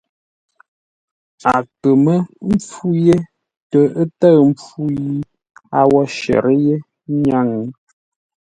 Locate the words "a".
1.53-1.55, 5.77-5.81